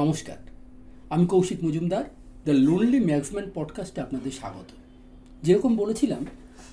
[0.00, 0.36] নমস্কার।
[1.10, 2.04] আমি Koushik Majumdar
[2.44, 4.68] the lonely maxman পডকাস্টে আপনাদের স্বাগত।
[5.42, 6.22] যেরকম বলেছিলাম,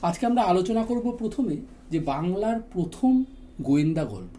[0.01, 1.55] আজকে আমরা আলোচনা করব প্রথমে
[1.91, 3.11] যে বাংলার প্রথম
[3.61, 4.35] গোয়েন্দা গল্প।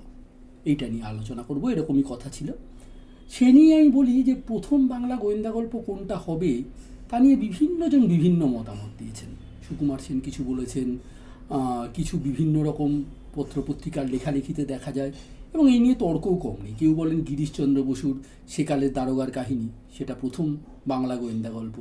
[0.65, 2.49] এইটা নিয়ে আলোচনা করব, এরকমই কথা ছিল।
[3.31, 6.53] সে নিয়ে আমি বলি যে প্রথম বাংলা গোয়েন্দা গল্প কোনটা হবে,
[7.11, 9.31] তা নিয়ে বিভিন্নজন বিভিন্ন মতামত দিয়েছেন।
[9.69, 10.89] সুকুমার সেন কিছু বলেছেন
[11.95, 12.91] কিছু বিভিন্ন রকম
[13.35, 15.13] পত্রপত্রিকার লেখালেখিতে দেখা যায়।
[15.55, 19.69] এবং এই নিয়ে তর্কও কম নেই। কেউ বলেন গিরিশচন্দ্র বসুর সেকালের দারোগার কাহিনী,
[19.99, 21.77] সেটা প্রথম বাংলা গোয়েন্দা গল্প।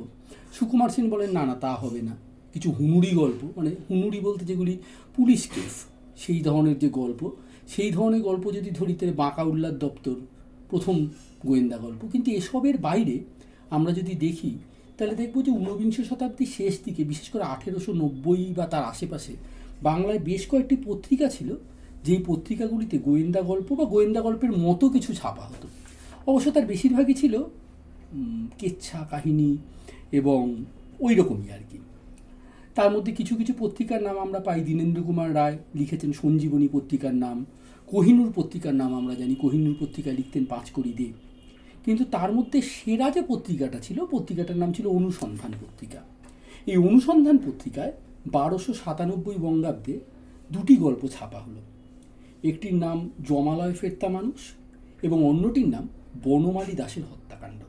[0.52, 2.16] সুকুমার সেন বলেন, না না, তা হবে না।
[2.52, 4.78] কিছু হুনুরি গল্প মানে হুনুরি বলতে যেগুলি
[5.16, 5.74] পুলিশ কেস,
[6.16, 7.30] সেই ধরনের যে গল্প,
[7.68, 10.14] সেই ধরনের গল্প যদি ধরি, তাহলে বাঁকা উল্লার দপ্তর
[10.70, 11.06] প্রথম
[11.46, 13.18] গোয়েন্দা গল্প। কিন্তু এসবের বাইরে
[13.70, 14.58] আমরা যদি দেখি,
[14.98, 19.32] তাহলে দেখব যে ঊনবিংশ শতাব্দীর শেষ দিকে, বিশেষ করে আঠেরোশো নব্বই বা তার আশেপাশে,
[19.82, 21.54] বাংলায় বেশ কয়েকটি পত্রিকা ছিল
[22.04, 25.68] যেই পত্রিকাগুলিতে গোয়েন্দা গল্প বা গোয়েন্দা গল্পের মতো কিছু ছাপা হতো।
[26.26, 27.42] অবশ্য তার বেশিরভাগই ছিল
[28.58, 29.56] কেচ্ছা কাহিনী
[30.12, 30.64] এবং
[31.00, 31.78] ওই রকমই আর কি।
[32.74, 37.44] তার মধ্যে কিছু কিছু পত্রিকার নাম আমরা পাই, দীনেন্দ্র কুমার রায় লিখেছেন সঞ্জীবনী পত্রিকার নাম,
[37.86, 41.12] কোহিনুর পত্রিকার নাম আমরা জানি, কোহিনুর পত্রিকায় লিখতেন পাঁচকড়ি দে।
[41.84, 46.00] কিন্তু তার মধ্যে সেরা যে পত্রিকাটা ছিল, পত্রিকাটার নাম ছিল অনুসন্ধান পত্রিকা।
[46.66, 47.92] এই অনুসন্ধান পত্রিকায়
[48.26, 50.00] বারোশো সাতানব্বই বঙ্গাব্দে
[50.52, 51.60] দুটি গল্প ছাপা হলো।
[52.44, 54.40] একটির নাম জমালয় ফেরতা মানুষ
[55.02, 55.88] এবং অন্যটির নাম
[56.24, 57.60] বনমালী দাসের হত্যাকাণ্ড।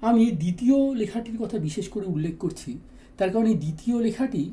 [0.00, 2.78] আমি দ্বিতীয় লেখাটির কথা বিশেষ করে উল্লেখ করছি,
[3.18, 4.50] তার কারণ এই দ্বিতীয় লেখাটি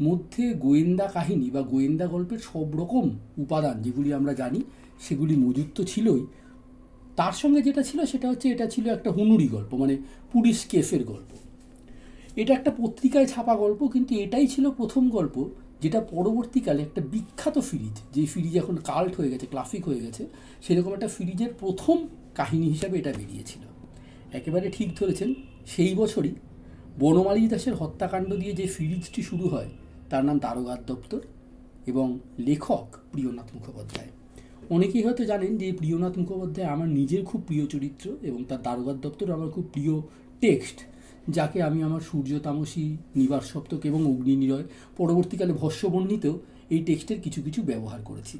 [0.00, 4.60] মধ্যে গোয়েন্দা কাহিনী বা গোয়েন্দা গল্পের সব রকম উপাদান যেগুলি আমরা জানি,
[5.00, 6.26] সেগুলি মজুদ তো ছিলই।
[7.16, 9.96] তার সঙ্গে যেটা ছিল সেটা হচ্ছে, এটা ছিল একটা হুনুরি গল্প মানে
[10.32, 11.30] পুলিশ কেসের গল্প।
[12.36, 15.36] এটা একটা পত্রিকায় ছাপা গল্প, কিন্তু এটাই ছিল প্রথম গল্প
[15.80, 20.26] যেটা পরবর্তীকালে একটা বিখ্যাত সিরিজ যে সিরিজ এখন কাল্ট হয়ে গেছে ক্লাসিক হয়ে গেছে,
[20.62, 23.62] সেরকম একটা সিরিজের প্রথম কাহিনী হিসাবে এটা বেরিয়েছিল।
[24.32, 25.34] একেবারে ঠিক ধরেছেন,
[25.66, 26.34] সেই বছরই
[26.98, 29.70] বনমালী দাসের হত্যাকাণ্ড দিয়ে যে সিরিজটি শুরু হয়,
[30.10, 31.20] তার নাম দারোগার দপ্তর
[31.86, 34.08] এবং লেখক প্রিয়নাথ মুখোপাধ্যায়।
[34.70, 39.32] অনেকেই হয়তো জানেন যে প্রিয়নাথ মুখোপাধ্যায় আমার নিজের খুব প্রিয় চরিত্র এবং তার দারোগার দপ্তর
[39.32, 40.00] আমার খুব প্রিয়
[40.40, 40.80] টেক্সট।
[41.28, 44.64] যাকে আমি আমার সূর্য তামসী নিবাস সপ্তক এবং অগ্নি নিরয়
[44.96, 46.38] পরবর্তীকালে ভস্যবর্ণিতেও
[46.70, 48.38] এই টেক্সটের কিছু কিছু ব্যবহার করেছি।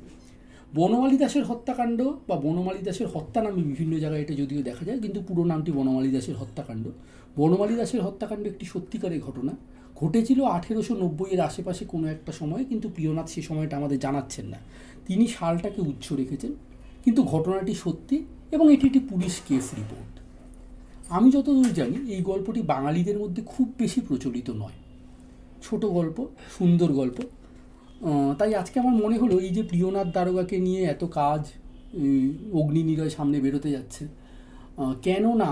[0.75, 5.23] বনমালী দাসের হত্যাকাণ্ড বা বনমালী দাসের হত্যা নামে বিভিন্ন জায়গায় এটা যদিও দেখা যায়, কিন্তু
[5.23, 6.89] পুরো নামটি বনমালী দাসের হত্যাকাণ্ড।
[7.37, 9.57] বনমালী দাসের হত্যাকাণ্ড একটি সত্যিকারের ঘটনা।
[9.97, 14.59] ঘটেছিল আঠেরোশো নব্বইয়ের আশেপাশে কোনো একটা সময়, কিন্তু প্রিয়নাথ সে সময়টা আমাদের জানাচ্ছেন না।
[15.07, 16.53] তিনি সালটাকে উচ্চ রেখেছেন,
[17.05, 20.24] কিন্তু ঘটনাটি সত্যি এবং এটি একটি পুলিশ কেস রিপোর্ট।
[21.09, 24.79] আমি যতদূর জানি এই গল্পটি বাঙালিদের মধ্যে খুব বেশি প্রচলিত নয়।
[25.63, 26.27] ছোট গল্প
[26.59, 27.19] সুন্দর গল্প।
[28.39, 31.41] তাই আজকে আমার মনে হলো এই যে প্রিয়নাথ দারোগাকে নিয়ে এত কাজ
[32.53, 34.05] অগ্নি নিরয় সামনে বেরোতে যাচ্ছে
[34.79, 35.51] আহ, কেন না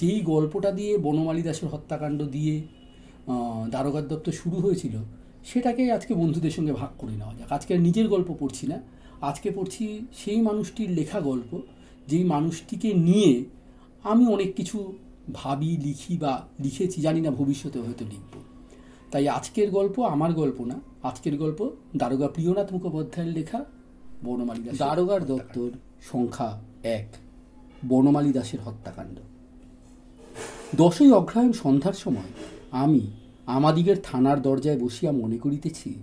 [0.00, 2.62] যেই গল্পটা দিয়ে বনমালী দাসের হত্যাকাণ্ড দিয়ে
[3.70, 4.96] দারোগার দপ্তর শুরু হয়েছিল
[5.44, 8.82] সেটাকে আজকে বন্ধুদের সঙ্গে ভাগ করে নেওয়া যাক। আজকে নিজের গল্প পড়ছি না।
[9.20, 11.60] আজকে পড়ছি সেই মানুষটির লেখা গল্প
[12.08, 13.44] যেই মানুষটিকে নিয়ে
[14.04, 14.94] আমি অনেক কিছু
[15.32, 18.32] ভাবি লিখি বা লিখেছি জানি না ভবিষ্যতে হয়তো লিখব।
[19.10, 23.64] তাই আজকের গল্প আমার গল্প না আজকের গল্প দারোগা প্রিয়নাথ মুখোপাধ্যায়ের লেখা
[24.24, 25.70] বনমালী দাস দারোগার দপ্তর
[26.12, 27.08] সংখ্যা এক
[27.88, 29.16] বনমালী দাসের হত্যাকাণ্ড।
[30.76, 32.30] দশই অগ্রহায়ণ সন্ধ্যার সময়
[32.70, 33.10] আমি
[33.46, 35.94] আমাদিগের থানার দরজায় বসিয়া মনে করিতেছি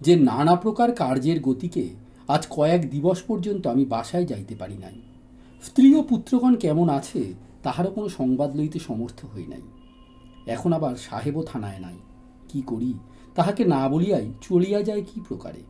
[0.00, 1.88] যে নানা প্রকার কার্যের গতিকে
[2.28, 5.00] আজ কয়েক দিবস পর্যন্ত আমি বাসায় যাইতে পারি নাই।
[5.62, 9.62] স্ত্রী ও পুত্রগণ কেমন আছে, তাহারও কোনো সংবাদ লইতে সমর্থ হই নাই।
[10.46, 11.94] এখন আবার সাহেবও থানায় নাই।
[12.48, 12.94] কি করি?
[13.34, 15.62] তাহাকে না বলিয়াই চলিয়া যায় কি প্রকারে?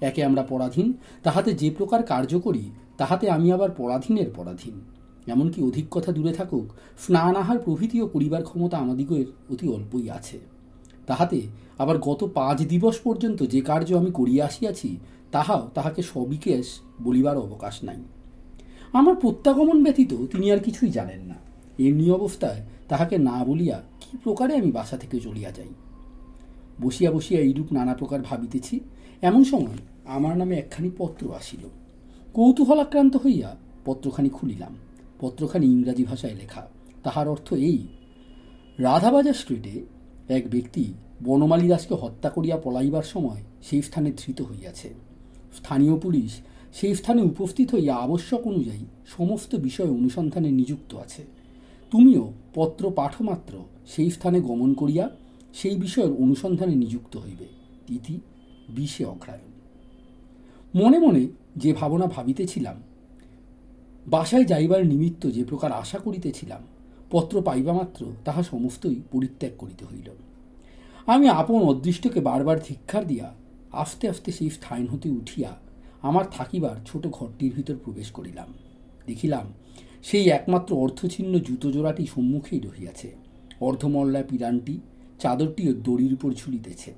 [0.00, 4.80] একে আমরা পরাধীন, তাহাতে যে প্রকার কার্য করি, তাহাতে আমি আবার পরাধীনের পরাধীন।
[5.26, 10.40] এমনকি অধিক কথা দূরে থাকুক, স্নান আহার প্রভৃতিও করিবার ক্ষমতা আমাদিগের অতি অল্পই আছে।
[11.06, 11.42] তাহাতে
[11.78, 14.96] আবার গত পাঁচ দিবস পর্যন্ত যে কার্য আমি করিয়া আসিয়াছি,
[15.32, 17.96] তাহাও তাহাকে সবিকেশ বলিবার অবকাশ নাই।
[18.94, 21.34] আমার প্রত্যাগমন ব্যতীত তিনি আর কিছুই জানেন না।
[21.78, 25.68] এমনি অবস্থায় তাহাকে না বলিয়া কি প্রকারে আমি বাসা থেকে চলিয়া যাই।
[26.82, 28.80] বসিয়া বসিয়া এইরূপ নানা প্রকার ভাবিতেছি,
[29.22, 31.68] এমন সময় আমার নামে একখানি পত্র আসিল।
[32.32, 34.74] কৌতূহলাক্রান্ত হইয়া পত্রখানি খুলিলাম।
[35.20, 36.68] পত্রখানি ইংরাজি ভাষায় লেখা।
[37.02, 37.86] তাহার অর্থ এই,
[38.78, 39.82] রাধাবাজার স্ট্রিটে
[40.28, 40.94] এক ব্যক্তি
[41.24, 44.94] বনমালী দাসকে হত্যা করিয়া পলাইবার সময় সেই স্থানে ধৃত হইয়াছে।
[45.52, 46.40] স্থানীয় পুলিশ
[46.74, 51.22] সেই স্থানে উপস্থিত হইয়া আবশ্যক অনুযায়ী সমস্ত বিষয় অনুসন্ধানে নিযুক্ত আছে।
[51.92, 53.54] তুমিও পত্র পাঠমাত্র
[53.86, 55.10] সেই স্থানে গমন করিয়া
[55.54, 57.46] সেই বিষয়ের অনুসন্ধানে নিযুক্ত হইবে।
[57.86, 58.20] তিথি
[58.68, 59.52] বিশে অগ্রায়ণ
[60.82, 61.26] মনে মনে
[61.56, 62.76] যে ভাবনা ভাবিতেছিলাম,
[64.06, 66.62] বাসায় যাইবার নিমিত্ত যে প্রকার আশা করিতেছিলাম,
[67.10, 70.08] পত্র পাইবা মাত্র তাহা সমস্তই পরিত্যাগ করিতে হইল।
[71.06, 73.34] আমি আপন অদৃষ্টকে বারবার ধিক্ষার দিয়া
[73.72, 75.50] আস্তে আস্তে সেই স্থান হতে উঠিয়া
[76.08, 78.48] আমার থাকিবার ছোট ঘরটির ভিতর প্রবেশ করিলাম।
[79.06, 79.46] দেখিলাম
[80.02, 83.08] সেই একমাত্র অর্থছিন্ন জুতো জোড়াটি সম্মুখেই রহিয়াছে।
[83.60, 84.74] অর্ধমল্লা পিরানটি
[85.18, 86.90] চাদরটিও দড়ির উপর ঝুলিতেছে।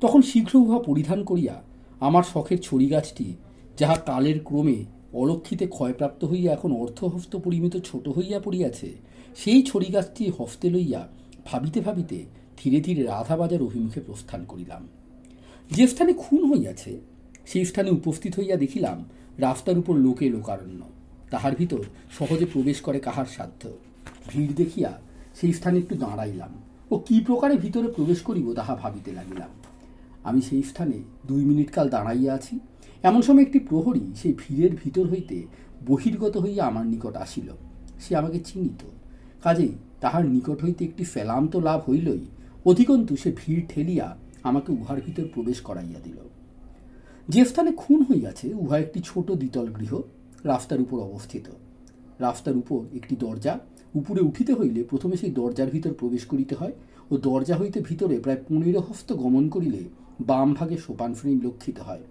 [0.00, 1.54] তখন শীঘ্র উহা পরিধান করিয়া
[2.00, 3.26] আমার শখের ছড়ি গাছটি
[3.78, 4.78] যাহা কালের ক্রমে
[5.20, 8.88] অলক্ষিতে ক্ষয়প্রাপ্ত হইয়া এখন অর্থহস্ত পরিমিত ছোট হইয়া পড়িয়াছে,
[9.36, 11.02] সেই ছড়ি গাছটি হস্তে লইয়া
[11.44, 12.18] ভাবিতে ভাবিতে
[12.58, 14.82] ধীরে ধীরে রাধাবাজার অভিমুখে প্রস্থান করিলাম।
[15.70, 16.92] যে স্থানে খুন হইয়াছে
[17.46, 19.04] সেই স্থানে উপস্থিত হইয়া দেখিলাম
[19.38, 20.80] রাস্তার উপর লোকে লোকারণ্য।
[21.30, 21.82] তাহার ভিতর
[22.18, 23.62] সহজে প্রবেশ করে কাহার সাধ্য।
[24.28, 24.90] ভিড় দেখিয়া
[25.40, 26.52] সেই স্থানে একটু দাঁড়াইলাম।
[26.90, 29.50] ও কি প্রকারে ভিতরে প্রবেশ করিব তাহা ভাবিতে লাগিলাম।
[30.24, 32.58] আমি সেই স্থানে দুই মিনিট কাল দাঁড়াইয়া আছি।
[33.02, 35.36] এমন সময় একটি প্রহরী সেই ভিড়ের ভিতর হইতে
[35.86, 37.48] বহির্গত হইয়া আমার নিকট আসিল।
[38.00, 38.82] সে আমাকে চিনিত।
[39.42, 42.24] কাজেই তাহার নিকট হইতে একটি ফেলাম তো লাভ হইলই।
[42.66, 46.18] অধিকন্তু সে ভিড় ঠেলিয়া আমাকে উহার ভিতর প্রবেশ করাইয়া দিল।
[47.28, 49.92] যে স্থানে খুন হইয়াছে উহা একটি ছোট দ্বিতল গৃহ,
[50.44, 51.46] রাস্তার উপর অবস্থিত।
[52.20, 53.58] রাস্তার উপর একটি দরজা,
[53.94, 56.72] উপরে উঠিতে হইলে প্রথমে সেই দরজার ভিতর প্রবেশ করিতে হয়
[57.10, 59.82] ও দরজা হইতে ভিতরে প্রায় পনেরো হস্ত গমন করিলে
[60.20, 62.04] বাম ভাগে সোপান শ্রেণি লক্ষিত হয়।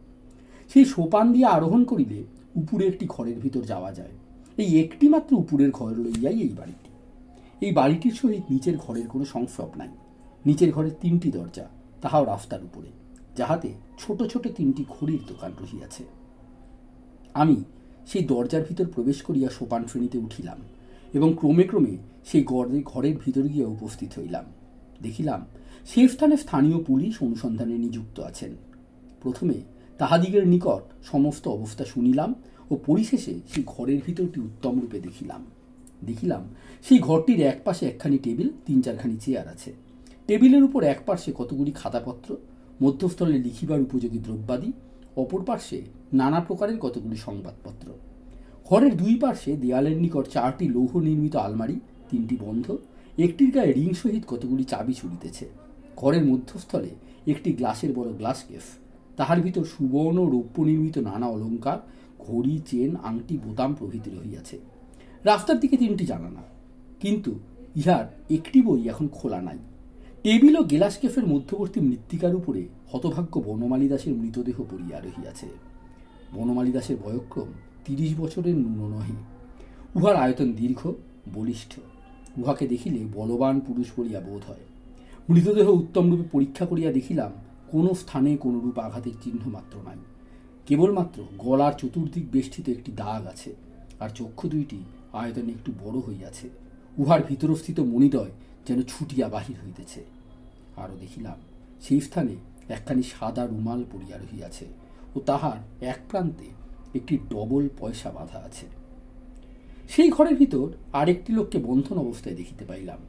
[0.69, 2.23] সেই সোপান দিয়ে আরোহণ করিলে
[2.55, 4.13] উপরে একটি ঘরের ভিতর যাওয়া যায়।
[4.57, 6.89] এই একটি মাত্র উপরের ঘর লইয়াই এই বাড়িটি।
[7.61, 9.89] এই বাড়িটির সহিত নিচের ঘরের কোনো সংস্রব নাই।
[10.45, 11.65] নিচের ঘরের তিনটি দরজা,
[12.01, 13.02] তাহাও রাস্তার উপরে।
[13.37, 16.03] যাহাতে ছোট ছোট তিনটি ঘড়ির দোকান রহিয়াছে।
[17.33, 17.63] আমি
[18.07, 20.59] সেই দরজার ভিতর প্রবেশ করিয়া সোপান শ্রেণীতে উঠিলাম
[21.13, 24.45] এবং ক্রমে ক্রমে সেই গড়ে, ঘরের ভিতর গিয়া উপস্থিত হইলাম।
[25.01, 25.45] দেখিলাম
[25.85, 28.51] সেই স্থানে স্থানীয় পুলিশ অনুসন্ধানে নিযুক্ত আছেন।
[29.21, 29.57] প্রথমে
[29.97, 32.29] তাহাদিগের নিকট সমস্ত অবস্থা শুনিলাম
[32.71, 35.41] ও পরিশেষে সেই ঘরের ভিতরটি উত্তম রূপে দেখিলাম।
[36.05, 36.43] দেখিলাম
[36.83, 39.71] সেই ঘরটির এক পাশে একখানি টেবিল, তিন চারখানি চেয়ার আছে।
[40.27, 42.35] টেবিলের উপর এক পার্শ্বে কতগুলি খাতাপত্র
[42.83, 44.69] মধ্যস্থলে লিখিবার উপযোগী দ্রব্যাদি,
[45.21, 45.79] অপর পার্শ্বে
[46.19, 47.87] নানা প্রকারের কতগুলি সংবাদপত্র।
[48.69, 51.77] ঘরের দুই পার্শ্বে দেয়ালের নিকট চারটি লৌহ নির্মিত আলমারি,
[52.09, 52.65] তিনটি বন্ধ,
[53.17, 55.45] একটির গায়ে রিং সহিত কতগুলি চাবি চুরিতেছে
[55.97, 56.91] ঘরের মধ্যস্থলে
[57.27, 58.65] একটি গ্লাসের বড় গ্লাস কেস।
[59.17, 61.79] তাহার ভিতর সুবর্ণ রৌপ্য নির্মিত নানা অলঙ্কার,
[62.25, 64.55] ঘড়ি, চেন, আংটি, বোতাম প্রভৃতি রহিয়াছে।
[65.25, 66.43] রাস্তার দিকে তিনটি জানানা
[67.01, 67.31] কিন্তু
[67.75, 69.59] ইহার একটি বই এখন খোলা নাই।
[70.25, 72.61] টেবিল ও গেলাস কেফের মধ্যবর্তী মৃত্তিকার উপরে
[72.91, 75.47] হতভাগ্য বনমালী দাসের মৃতদেহ পড়িয়া রহিয়াছে।
[76.33, 77.49] বনমালী দাসের বয়ক্রম
[77.85, 79.17] তিরিশ বছরের ন্যূন নহে।
[79.95, 80.81] উহার আয়তন দীর্ঘ,
[81.33, 81.79] বলিষ্ঠ।
[82.37, 84.65] উহাকে দেখিলে বলবান পুরুষ বলিয়া বোধ হয়।
[85.29, 87.31] মৃতদেহ উত্তমরূপে পরীক্ষা করিয়া দেখিলাম,
[87.71, 89.99] কোনো স্থানে কোনরূপ আঘাতের চিহ্ন মাত্র নাই।
[90.67, 93.51] কেবলমাত্র গলার চতুর্দিক বেষ্টিত একটি দাগ আছে,
[93.99, 94.79] আর চক্ষু দুইটি
[95.13, 96.49] আয়তনে একটু বড় হইয়াছে।
[96.97, 98.33] উহার ভিতরস্থিত মণিদয়
[98.67, 100.03] যেন ছুটিয়া বাহির হইতেছে।
[100.77, 101.35] আরও দেখিলাম,
[101.81, 102.35] সেই স্থানে
[102.69, 104.65] একখানি সাদা রুমাল পড়িয়া রহিয়াছে
[105.15, 106.45] ও তাহার এক প্রান্তে
[106.95, 108.65] একটি ডবল পয়সা বাঁধা আছে।
[109.89, 112.99] সেই ঘরের ভিতর আরেকটি লোককে বন্ধন অবস্থায় দেখিতে পাইলাম।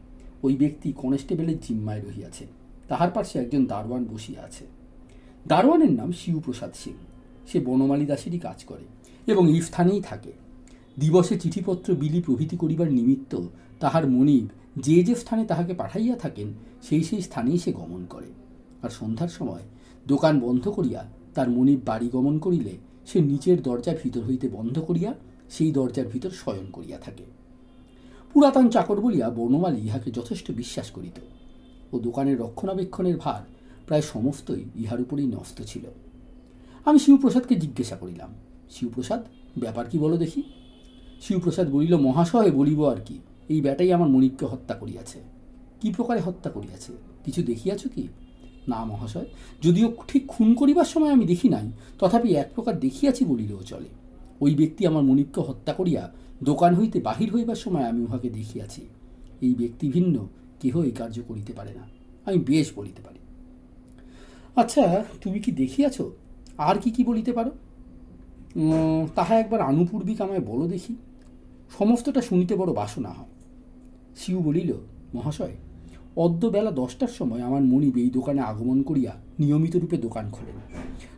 [0.42, 2.46] ওই ব্যক্তি কনস্টেবলের জিম্মায় রহিয়াছে।
[2.88, 4.66] তাহার পাশে একজন দারোয়ান বসিয়া আছে।
[5.46, 6.92] দারোয়ানের নাম শিবপ্রসাদ সিং।
[7.52, 8.84] সে বনমালী দাসেরই কাজ করে
[9.26, 10.32] এবং এই স্থানেই থাকে।
[11.00, 13.40] দিবসে চিঠিপত্র বিলি প্রভৃতি করিবার নিমিত্ত
[13.80, 16.52] তাহার মনিব যে যে স্থানে তাহাকে পাঠাইয়া থাকেন,
[16.82, 18.26] সেই সেই স্থানেই সে গমন করে।
[18.82, 19.62] আর সন্ধ্যার সময়
[20.06, 22.76] দোকান বন্ধ করিয়া তার মনিব বাড়ি গমন করিলে,
[23.06, 25.14] সে নিচের দরজা ভিতর হইতে বন্ধ করিয়া
[25.50, 27.24] সেই দরজার ভিতর শয়ন করিয়া থাকে।
[28.32, 31.18] পুরাতন চাকর বলিয়া বর্ণমালী ইহাকে যথেষ্ট বিশ্বাস করিত।
[31.92, 33.42] ও দোকানের রক্ষণাবেক্ষণের ভার
[33.86, 35.84] প্রায় সমস্তই ইহার উপরেই ন্যস্ত ছিল।
[36.84, 38.34] আমি শিবপ্রসাদকে জিজ্ঞাসা করিলাম,
[38.70, 39.24] শিবপ্রসাদ,
[39.58, 40.42] ব্যাপার কি বলো দেখি?
[41.20, 45.18] শিবপ্রসাদ বলিল, মহাশয়, বলিব আর কি। এই ব্যাটাই আমার মনিককে হত্যা করিয়াছে।
[45.80, 46.92] কি প্রকারে হত্যা করিয়াছে?
[47.24, 48.08] কিছু দেখিয়াছ কি?
[48.68, 49.26] না, মহাশয়,
[49.62, 53.88] যদিও ঠিক খুন করিবার সময় আমি দেখি নাই, তথাপি এক প্রকার দেখিয়াছি বলিলেও চলে।
[54.40, 58.82] ওই ব্যক্তি আমার মনিককে হত্যা করিয়া দোকান হইতে বাহির হইবার সময় আমি উহাকে দেখিয়াছি।
[59.40, 60.28] এই ব্যক্তি ভিন্ন,
[60.60, 61.84] কেহ এই কার্য করিতে পারে না।
[62.24, 63.18] আমি বেশ বলিতে পারি।
[64.56, 66.02] আচ্ছা তুমি কি দেখিয়াছ?
[66.58, 67.50] আর কি কি বলিতে পারো?
[69.14, 70.96] তাহা একবার আনুপূর্বিক আমায় বলো দেখি।
[71.78, 73.26] সমস্তটা শুনিতে বড় বাসনা হয়।
[74.16, 74.70] শিউ বলিল,
[75.14, 75.56] মহাশয়
[76.16, 80.56] অদ্য বেলা দশটার সময় আমার মনিব এই দোকানে আগমন করিয়া নিয়মিত রূপে দোকান খোলেন।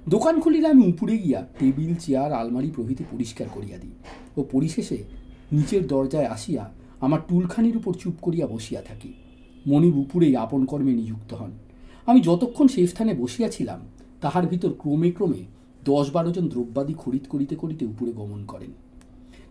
[0.08, 3.94] দোকান খুলিলে আমি উপরে গিয়া টেবিল, চেয়ার, আলমারি প্রভৃতি পরিষ্কার করিয়া দিই
[4.36, 4.98] ও পরিশেষে
[5.52, 9.12] নিচের দরজায় আসিয়া আমার টুলখানির উপর চুপ করিয়া বসিয়া থাকি।
[9.66, 11.50] মনিব উপরেই আপন কর্মে নিযুক্ত হন।
[12.06, 13.80] আমি যতক্ষণ সেই স্থানে বসিয়াছিলাম,
[14.20, 15.42] তাহার ভিতর ক্রমে ক্রমে
[15.84, 18.72] দশ বারো জন দ্রব্যাদি খরিদ করিতে করিতে উপরে গমন করেন।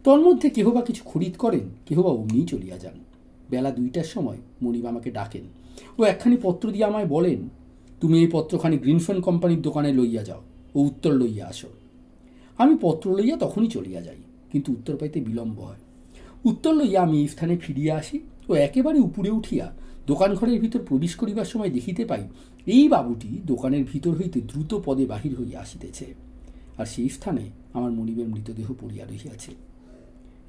[0.03, 2.97] তন্মধ্যে কেহ বা কিছু খরিদ করেন, কেহ বা অমনিই চলিয়া যান।
[3.51, 5.45] বেলা দুইটার সময় মনিব আমাকে ডাকেন।
[5.99, 7.39] ও একখানি পত্র দিয়ে আমায় বলেন,
[8.01, 10.41] তুমি এই পত্রখানি গ্রিনফেন কোম্পানির দোকানে লইয়া যাও,
[10.75, 11.69] ও উত্তর লইয়া আসো।
[12.57, 14.21] আমি পত্র লইয়া তখনই চলিয়া যাই,
[14.51, 15.81] কিন্তু উত্তর পাইতে বিলম্ব হয়।
[16.45, 18.17] উত্তর লইয়া আমি এই স্থানে ফিরিয়া আসি
[18.49, 19.65] ও একেবারে উপরে উঠিয়া
[20.07, 22.23] দোকান ঘরের ভিতর প্রবেশ করিবার সময় দেখিতে পাই,
[22.67, 26.07] এই বাবুটি দোকানের ভিতর হইতে দ্রুত পদে বাহির হইয়া আসিতেছে।
[26.77, 29.51] আর সেই স্থানে আমার মনিবের মৃতদেহ পড়িয়া রহিয়াছে।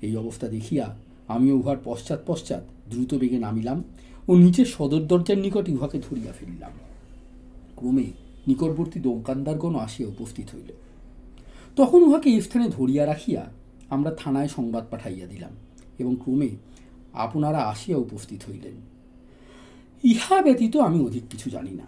[0.06, 0.84] এই অবস্থা দেখিয়া
[1.28, 3.84] আমিও উহার পশ্চাৎ পশ্চাৎ দ্রুত বেগে নামিলাম
[4.28, 6.70] ও নিচের সদর দরজার নিকট উহাকে ধরিয়া ফেলিলাম।
[7.76, 8.04] ক্রমে
[8.46, 10.72] নিকটবর্তী দোকানদারগণ আসিয়া উপস্থিত হইল।
[11.76, 13.46] তখন উহাকে স্থানে ধরিয়া রাখিয়া
[13.88, 15.50] আমরা থানায় সংবাদ পাঠাইয়া দিলাম
[15.98, 16.48] এবং ক্রমে
[17.12, 18.72] আপনারা আসিয়া উপস্থিত হইলেন।
[20.04, 21.86] ইহা ব্যতীত আমি অধিক কিছু জানি না।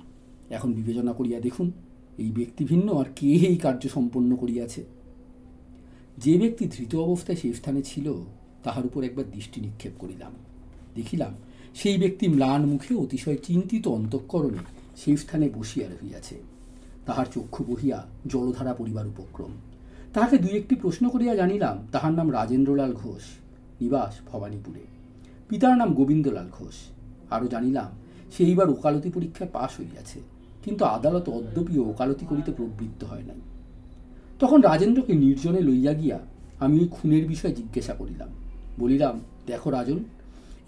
[0.51, 1.73] এখন বিবেচনা করিয়া দেখুন,
[2.19, 4.85] এই ব্যক্তি ভিন্ন আর কে এই কার্য সম্পন্ন করিয়াছে?
[6.19, 8.15] যে ব্যক্তি ধৃত অবস্থায় সেই স্থানে ছিল
[8.69, 10.33] তাহার উপর একবার দৃষ্টি নিক্ষেপ করিলাম।
[10.95, 11.33] দেখিলাম
[11.75, 14.63] সেই ব্যক্তি ম্লান মুখে অতিশয় চিন্তিত অন্তঃকরণে
[14.97, 16.37] সেই স্থানে বসিয়া রহিয়াছে।
[17.07, 19.53] তাহার চক্ষু বহিয়া জলধারা পরিবার উপক্রম।
[20.15, 23.25] তাহাকে দুই একটি প্রশ্ন করিয়া জানিলাম, তাহার নাম রাজেন্দ্রলাল ঘোষ,
[23.81, 24.85] নিবাস ভবানীপুরে।
[25.49, 26.77] পিতার নাম গোবিন্দলাল ঘোষ।
[27.31, 27.91] আরও জানিলাম,
[28.33, 30.19] সে এইবার ওকালতি পরীক্ষায় পাশ হইয়াছে,
[30.65, 33.41] কিন্তু আদালত অদ্যপিও ওকালতি করিতে প্রবৃত্ত হয় নাই।
[34.39, 36.19] তখন রাজেন্দ্রকে নির্জনে লইয়া গিয়া
[36.61, 38.31] আমি ওই খুনের বিষয়ে জিজ্ঞাসা করিলাম।
[38.79, 39.15] বলিলাম
[39.47, 39.99] দেখো রাজন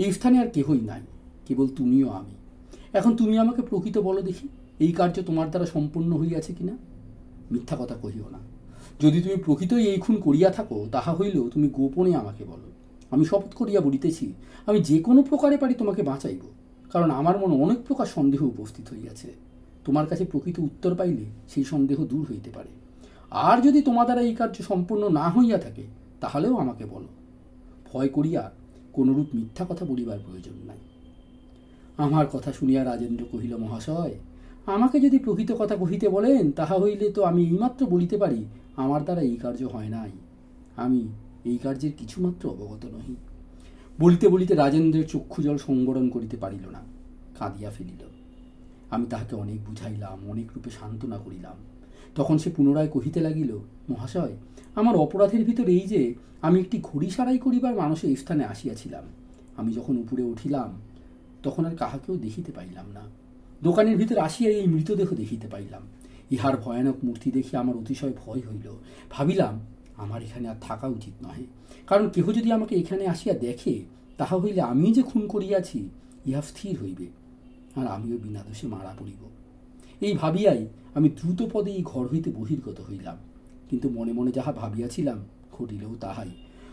[0.04, 1.02] এই স্থানে আর কেহই নাই,
[1.46, 2.34] কেবল তুমিও আমি।
[2.98, 4.46] এখন তুমি আমাকে প্রকৃত বলো দেখি,
[4.84, 6.74] এই কার্য তোমার দ্বারা সম্পন্ন হইয়াছে কিনা?
[7.52, 8.40] মিথ্যা কথা কহিও না।
[9.00, 12.68] যদি তুমি প্রকৃতই এই খুন করিয়া থাকো, তাহা হইলেও তুমি গোপনে আমাকে বলো।
[13.10, 14.26] আমি শপথ করিয়া বলিতেছি,
[14.66, 16.42] আমি যে কোনো প্রকারে পারি তোমাকে বাঁচাইব,
[16.92, 19.28] কারণ আমার মনে অনেক প্রকার সন্দেহ উপস্থিত হইয়াছে।
[19.84, 22.70] তোমার কাছে প্রকৃত উত্তর পাইলে সেই সন্দেহ দূর হইতে পারে।
[23.48, 25.84] আর যদি তোমার দ্বারা এই কার্য সম্পূর্ণ না হইয়া থাকে,
[26.20, 27.10] তাহলেও আমাকে বলো।
[27.92, 28.42] ভয় করিয়া
[28.92, 30.80] কোনরূপ মিথ্যা কথা বলিবার প্রয়োজন নাই।
[31.98, 34.14] আমার কথা শুনিয়া রাজেন্দ্র কহিল, মহাশয়,
[34.66, 38.44] আমাকে যদি প্রকৃত কথা কহিতে বলেন, তাহা হইলে তো আমি এইমাত্র বলিতে পারি,
[38.76, 40.12] আমার দ্বারা এই কার্য হয় নাই।
[40.76, 41.02] আমি
[41.44, 43.14] এই কার্যের কিছুমাত্র অবগত নহি।
[43.98, 46.82] বলিতে বলিতে রাজেন্দ্রের চক্ষু জল সংবরণ করিতে পারিল না,
[47.38, 48.02] কাঁদিয়া ফেলিল।
[48.90, 51.56] আমি তাহাকে অনেক বুঝাইলাম, অনেক রূপে সান্ত্বনা করিলাম।
[52.14, 53.50] তখন সে পুনরায় কহিতে লাগিল,
[53.90, 54.34] মহাশয়
[54.74, 59.04] আমার অপরাধের ভিতর এই যে আমি একটি ঘড়ি সারাই করিবার মানুষের স্থানে আসিয়াছিলাম।
[59.56, 60.80] আমি যখন উপরে উঠিলাম,
[61.42, 63.00] তখন আর কাহাকেও দেখিতে পাইলাম না।
[63.62, 65.82] দোকানের ভিতর আসিয়া এই মৃতদেহ দেখিতে পাইলাম।
[66.30, 68.70] ইহার ভয়ানক মূর্তি দেখে আমার অতিশয় ভয় হইল।
[69.10, 69.60] ভাবিলাম,
[69.96, 71.44] আমার এখানে আর থাকা উচিত নহে।
[71.86, 73.84] কারণ কেহ যদি আমাকে এখানে আসিয়া দেখে,
[74.18, 75.88] তাহা হইলে আমি যে খুন করিয়াছি,
[76.26, 77.06] ইহা স্থির হইবে,
[77.76, 79.18] আর আমিও বিনা দোষে মারা পড়িব।
[80.00, 83.16] এই ভাবিয়াই আমি দ্রুত পদে এই ঘর হইতে বহির্গত হইলাম।
[83.70, 85.18] কিন্তু মনে মনে যাহা ভাবিয়াছিলাম,
[85.52, 86.30] ঘটিলেও তাহাই।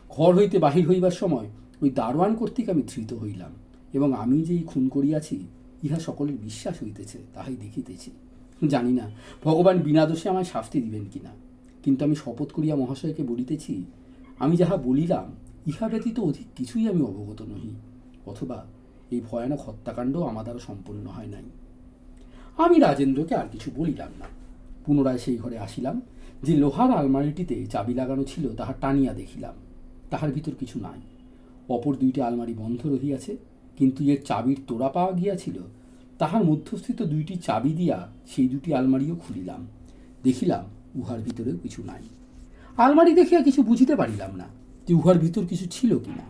[0.09, 1.47] ঘর হইতে বাহির হইবার সময়
[1.81, 3.53] ওই দারোয়ান কর্তৃক আমি ধৃত হইলাম
[3.93, 5.37] এবং আমি যে এই খুন করিয়াছি,
[5.83, 8.11] ইহা সকলের বিশ্বাস হইতেছে, তাহাই দেখিতেছি।
[8.67, 9.05] জানি না,
[9.43, 11.31] ভগবান বিনা দোষে আমায় শাস্তি দিবেন কিনা।
[11.83, 13.73] কিন্তু আমি শপথ করিয়া মহাশয়কে বলিতেছি,
[14.39, 15.25] আমি যাহা বলিলাম,
[15.65, 17.71] ইহা ব্যতীত অধিক কিছুই আমি অবগত নহি,
[18.25, 18.57] অথবা
[19.11, 21.45] এই ভয়ানক হত্যাকাণ্ড আমার দ্বারা সম্পন্ন হয় নাই।
[22.57, 24.27] আমি রাজেন্দ্রকে আর কিছু বলিলাম না।
[24.85, 26.01] পুনরায় সেই ঘরে আসিলাম
[26.43, 29.53] যে লোহার আলমারিটিতে চাবি লাগানো ছিল, তাহা টানিয়া দেখিলাম।
[30.09, 30.99] তাহার ভিতর কিছু নাই।
[31.69, 33.37] অপর দুইটি আলমারি বন্ধ রহিয়াছে,
[33.77, 35.57] কিন্তু এর চাবির তোড়া পাওয়া গিয়াছিল,
[36.19, 39.67] তাহার মধ্যস্থিত দুইটি চাবি দিয়া সেই দুটি আলমারিও খুলিলাম।
[40.23, 40.63] দেখিলাম
[40.95, 42.03] উহার ভিতরেও কিছু নাই।
[42.77, 44.47] আলমারি দেখিয়া কিছু বুঝিতে পারিলাম না
[44.87, 46.25] যে উহার ভিতর কিছু ছিল কি না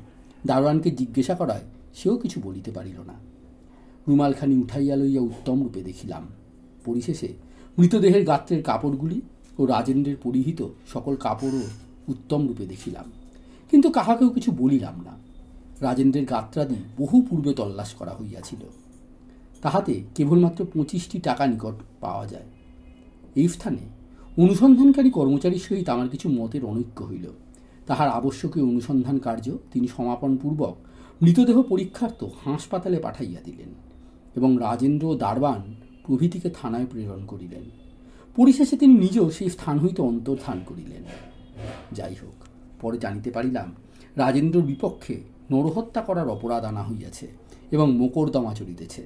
[0.45, 1.61] দারোয়ানকে জিজ্ঞাসা করায়
[1.93, 3.13] সেও কিছু বলিতে পারিল না।
[4.07, 6.27] রুমালখানি উঠাইয়া লইয়া উত্তম রূপে দেখিলাম।
[6.85, 7.33] পরিশেষে
[7.77, 9.21] মৃতদেহের গাত্রের কাপড়গুলি
[9.57, 11.61] ও রাজেন্দ্রের পরিহিত সকল কাপড়ও
[12.07, 13.11] উত্তম রূপে দেখিলাম।
[13.71, 15.11] কিন্তু কাহাকেও কিছু বলিলাম না।
[15.81, 18.59] রাজেন্দ্রের গাত্রাদি বহু পূর্বে তল্লাশ করা হইয়াছিল।
[19.61, 22.43] তাহাতে কেবলমাত্র পঁচিশটি টাকা নিকট পাওয়া যায়।
[23.35, 23.77] এই স্থানে
[24.41, 27.25] অনুসন্ধানকারী কর্মচারীর সহিত আমার কিছু মতের অনৈক্য হইল।
[27.87, 30.75] তাহার আবশ্যকীয় অনুসন্ধান কার্য তিনি সমাপনপূর্বক
[31.21, 33.73] মৃতদেহ পরীক্ষার্থ হাসপাতালে পাঠাইয়া দিলেন
[34.35, 37.86] এবং রাজেন্দ্র দারবান প্রভৃতিকে থানায় প্রেরণ করিলেন।
[38.37, 41.03] পরিশেষে তিনি নিজেও সেই স্থান হইতে অন্তর্ধান করিলেন।
[41.91, 42.45] যাই হোক,
[42.81, 43.75] পরে জানিতে পারিলাম,
[44.15, 47.27] রাজেন্দ্রর বিপক্ষে নরহত্যা করার অপরাধ আনা হইয়াছে
[47.71, 49.05] এবং মোকদ্দমা চলিতেছে।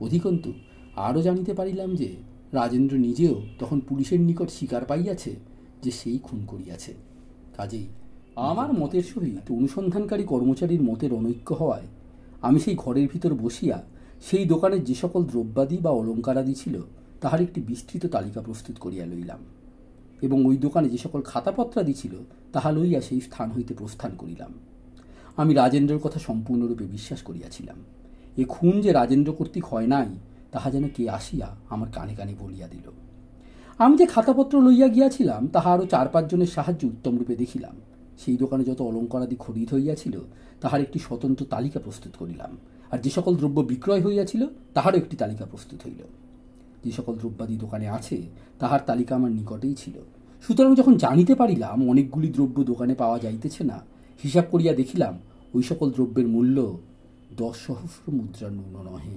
[0.00, 0.52] অধিকন্তু,
[0.96, 2.16] আরও জানিতে পারিলাম যে,
[2.52, 5.36] রাজেন্দ্র নিজেও তখন পুলিশের নিকট স্বীকার পাইয়াছে
[5.82, 6.94] যে সেই খুন করিয়াছে।
[7.56, 7.86] কাজেই
[8.36, 11.86] আমার মতের সহিত অনুসন্ধানকারী কর্মচারীর মতের অনৈক্য হওয়ায়
[12.42, 13.82] আমি সেই ঘরের ভিতর বসিয়া
[14.30, 16.82] সেই দোকানের যে সকল দ্রব্যাদি বা অলঙ্কারাদি ছিল
[17.20, 19.38] তাহার একটি বিস্তৃত তালিকা প্রস্তুত করিয়া লইলাম।
[20.22, 22.14] এবং ওই দোকানে যে সকল খাতাপত্রাদি ছিল,
[22.52, 24.52] তাহা লইয়া সেই স্থান হইতে প্রস্থান করিলাম।
[25.36, 27.76] আমি রাজেন্দ্রর কথা সম্পূর্ণরূপে বিশ্বাস করিয়াছিলাম।
[28.36, 30.06] এ খুন যে রাজেন্দ্র কর্তৃক হয় নাই,
[30.52, 32.90] তাহা যেন কে আসিয়া আমার কানে কানে বলিয়া দিল।
[33.78, 37.76] আমি যে খাতাপত্র লইয়া গিয়াছিলাম, তাহা আরও চার পাঁচজনের সাহায্যে উত্তমরূপে দেখিলাম।
[38.18, 40.20] সেই দোকানে যত অলঙ্কারাদি খরিদ হইয়াছিল,
[40.60, 42.58] তাহার একটি স্বতন্ত্র তালিকা প্রস্তুত করিলাম।
[42.90, 46.25] আর যে সকল দ্রব্য বিক্রয় হইয়াছিল, তাহারও একটি তালিকা প্রস্তুত হইল।
[46.86, 48.16] যে সকল দ্রব্যাদি দোকানে আছে,
[48.60, 49.96] তাহার তালিকা আমার নিকটেই ছিল।
[50.44, 53.78] সুতরাং যখন জানিতে পারিলাম, অনেকগুলি দ্রব্য দোকানে পাওয়া যাইতেছে না,
[54.24, 55.14] হিসাব করিয়া দেখিলাম,
[55.54, 56.56] ওই সকল দ্রব্যের মূল্য
[57.42, 59.16] দশ সহস্র মুদ্রার ন্যূন নহে।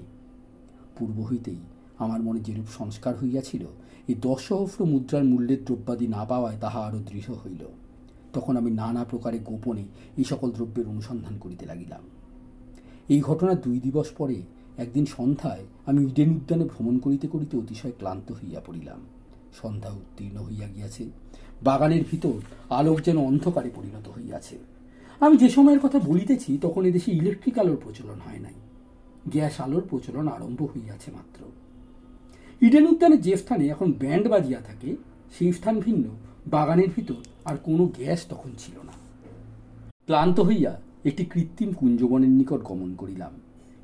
[0.97, 1.61] পূর্ব হইতেই
[2.03, 3.63] আমার মনে যেরূপ সংস্কার হইয়াছিল,
[4.09, 7.63] এই দশ সহস্র মুদ্রার মূল্যের দ্রব্যাদি না পাওয়ায় তাহা আরও দৃঢ় হইল।
[8.35, 9.85] তখন আমি নানা প্রকারে গোপনে
[10.19, 12.03] এই সকল দ্রব্যের অনুসন্ধান করিতে লাগিলাম।
[13.13, 14.37] এই ঘটনার দুই দিবস পরে
[14.79, 18.99] একদিন সন্ধ্যায় আমি ইডেন উদ্যানে ভ্রমণ করিতে করিতে অতিশয় ক্লান্ত হইয়া পড়িলাম।
[19.61, 21.03] সন্ধ্যা উত্তীর্ণ হইয়া গিয়াছে।
[21.63, 22.37] বাগানের ভিতর
[22.69, 24.57] আলোক যেন অন্ধকারে পরিণত হইয়াছে।
[25.19, 28.53] আমি যে সময়ের কথা বলিতেছি, তখন এদেশে ইলেকট্রিক আলোর প্রচলন হয় নাই।
[29.27, 31.41] গ্যাস আলোর প্রচলন আরম্ভ হইয়াছে মাত্র।
[32.61, 34.95] ইডেন উদ্যানের যে স্থানে এখন ব্যান্ড বাজিয়া থাকে,
[35.39, 36.05] সেই স্থান ভিন্ন,
[36.47, 38.95] বাগানের ভিতর আর কোনো গ্যাস তখন ছিল না।
[40.05, 40.71] ক্লান্ত হইয়া
[41.05, 43.31] একটি কৃত্রিম কুঞ্জবনের নিকট গমন করিলাম।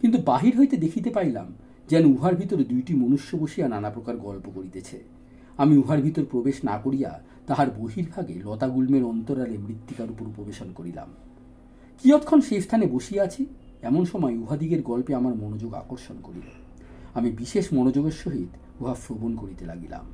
[0.01, 1.47] কিন্তু বাহির হইতে দেখিতে পাইলাম
[1.89, 4.97] যেন উহার ভিতরে দুইটি মনুষ্য বসিয়া নানা প্রকার গল্প করিতেছে।
[5.57, 7.11] আমি উহার ভিতর প্রবেশ না করিয়া
[7.47, 11.09] তাহার বহির্ভাগে লতাগুল্মের অন্তরালে মৃত্তিকার উপর উপবেশন করিলাম।
[11.99, 13.43] কিয়ৎক্ষণ সেই স্থানে বসিয়া আছি,
[13.89, 16.47] এমন সময় উহাদিগের গল্পে আমার মনোযোগ আকর্ষণ করিল।
[17.17, 20.05] আমি বিশেষ মনোযোগের সহিত উহা শ্রবণ করিতে লাগিলাম।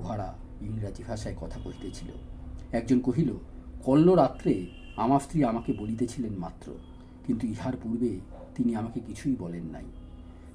[0.00, 0.28] উহারা
[0.66, 2.10] ইংরাজি ভাষায় কথা কহিতেছিল।
[2.78, 3.30] একজন কহিল
[3.86, 4.54] কল্ল রাত্রে
[4.96, 6.66] আমার স্ত্রী আমাকে বলিতেছিলেন মাত্র,
[7.26, 8.10] কিন্তু ইহার পূর্বে
[8.56, 9.84] তিনি আমাকে কিছুই বলেন নাই।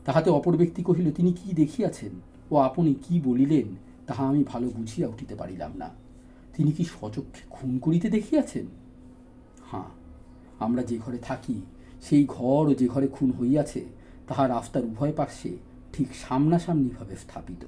[0.06, 2.10] তাহাতে অপর ব্যক্তি কহিল, তিনি কি দেখিয়াছেন?
[2.52, 3.76] ও আপনি কি বলিলেন?
[4.08, 5.90] তাহা আমি ভালো বুঝিয়া উঠিতে পারিলাম না।
[6.58, 8.66] তিনি কি সচক্ষে খুন করিতে দেখিয়াছেন?
[9.72, 9.90] হাঁ,
[10.60, 11.62] আমরা যে ঘরে থাকি,
[12.02, 13.86] সেই ঘর ও যে ঘরে খুন হইয়াছে,
[14.28, 15.58] তাহা রাস্তার উভয় পার্শ্বে
[15.94, 17.66] ঠিক সামনাসামনিভাবে স্থাপিত।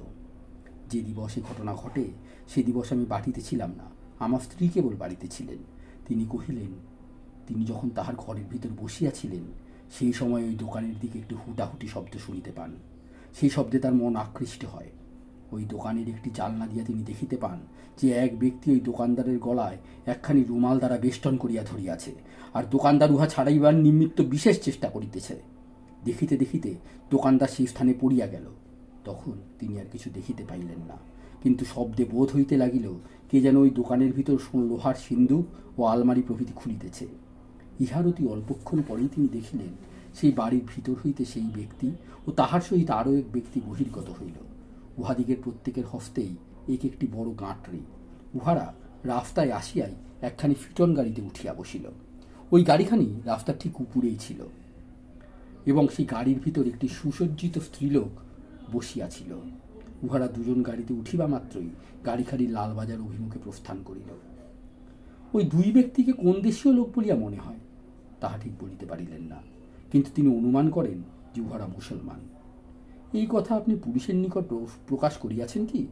[0.90, 2.06] যে দিবসে ঘটনা ঘটে,
[2.48, 3.84] সে দিবস আমি বাড়িতে ছিলাম না,
[4.20, 5.58] আমার স্ত্রী কেবল বাড়িতে ছিলেন।
[6.08, 6.72] তিনি কহিলেন,
[7.48, 12.52] তিনি যখন তাহার ঘরের ভিতর বসিয়াছিলেন সেই সময় ওই দোকানের দিকে একটু হুটাহুটি শব্দ শুনিতে
[12.52, 12.76] পান।
[13.40, 14.90] সেই শব্দে তার মন আকৃষ্ট হয়।
[15.52, 17.60] ওই দোকানের একটি জালনা দিয়া তিনি দেখিতে পান
[18.02, 22.16] যে এক ব্যক্তি ওই দোকানদারের গলায় একখানি রুমাল দ্বারা বেষ্টন করিয়া ধরিয়াছে
[22.54, 25.42] আর দোকানদার উহা ছাড়াইবার নিমিত্ত বিশেষ চেষ্টা করিতেছে।
[26.06, 26.76] দেখিতে দেখিতে
[27.10, 28.46] দোকানদার সেই স্থানে পড়িয়া গেল।
[29.06, 30.98] তখন তিনি আর কিছু দেখিতে পাইলেন না।
[31.44, 32.94] কিন্তু শব্দে বোধ হইতে লাগিল,
[33.32, 37.08] কে যেন ওই দোকানের ভিতর লোহার সিন্দুক ও আলমারি প্রভৃতি খুলিতেছে।
[37.84, 39.72] ইহার অতি অল্পক্ষণ পরেই তিনি দেখিলেন,
[40.18, 41.88] সেই বাড়ির ভিতর হইতে সেই ব্যক্তি
[42.28, 44.38] ও তাহার সহিত আরও এক ব্যক্তি বহির্গত হইল।
[44.98, 46.32] উহাদিগের প্রত্যেকের হস্তেই
[46.74, 47.84] এক একটি বড় গাঁটরি।
[48.34, 48.66] উহারা
[49.04, 51.86] রাস্তায় আসিয়াই একখানি ফিটন গাড়িতে উঠিয়া বসিল।
[52.52, 54.40] ওই গাড়িখানি রাস্তার ঠিক উপরেই ছিল
[55.66, 58.12] এবং সেই গাড়ির ভিতর একটি সুসজ্জিত স্ত্রীলোক
[58.74, 59.32] বসিয়াছিল
[60.04, 61.70] উহারা দুজন গাড়িতে উঠিবা মাত্রই
[62.06, 64.10] গাড়িখানি লালবাজার অভিমুখে প্রস্থান করিল।
[65.34, 67.62] ওই দুই ব্যক্তিকে কোন দেশীয় লোক বলিয়া মনে হয়?
[68.22, 69.36] তাহা ঠিক বলিতে পারিলেন না।
[69.92, 71.04] কিন্তু তিনি অনুমান করেন
[71.36, 72.20] যে উহারা মুসলমান।
[73.14, 75.88] এই কথা আপনি পুলিশের নিকট প্র- প্রকাশ করিয়াছেন কি?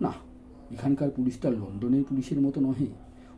[0.00, 0.12] না,
[0.70, 2.86] এখানকার পুলিশ তো আর লন্ডনের পুলিশের মতো নহে।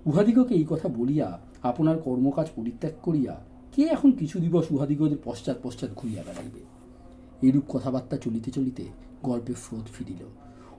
[0.07, 5.90] উহাদিগকে এই কথা বলিয়া আপনার কর্মকাজ পরিত্যাগ করিয়া কে এখন কিছু দিবস উহাদিগদের পশ্চাৎ পশ্চাৎ
[5.94, 6.61] ঘুরিয়া বেড়াইবে?
[7.42, 8.85] এইরূপ কথাবার্তা চলিতে চলিতে
[9.23, 10.25] গল্পে স্রোত ফিরিল।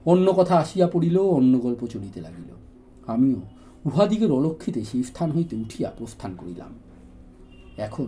[0.04, 2.52] অন্য কথা আসিয়া পড়িল, অন্য গল্প চলিতে লাগিল।
[3.06, 3.36] আমিও
[3.84, 6.85] উহাদিগের অলক্ষিতে সেই স্থান হইতে উঠিয়া প্রস্থান করিলাম।
[7.76, 8.06] এখন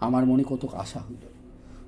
[0.00, 1.24] আমার মনে কতক আশা হইল।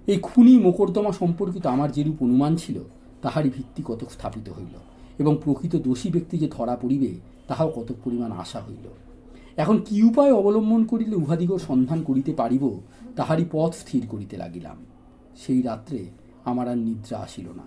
[0.06, 2.80] এই খুনি মোকদ্দমা সম্পর্কিত আমার যেরূপ অনুমান ছিল,
[3.22, 4.74] তাহারই ভিত্তি কতক স্থাপিত হইল
[5.18, 7.14] এবং প্রকৃত দোষী ব্যক্তি যে ধরা পড়িবে,
[7.48, 8.88] তাহাও কতক পরিমাণ আশা হইল।
[9.56, 12.80] এখন কি উপায় অবলম্বন করিলে উহাদিগর সন্ধান করিতে পারিব,
[13.16, 14.76] তাহারই পথ স্থির করিতে লাগিলাম।
[15.46, 16.04] সেই রাত্রে
[16.44, 17.62] আমার আর নিদ্রা আসিল না।